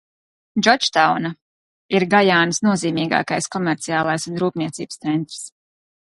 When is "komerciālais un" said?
3.59-4.43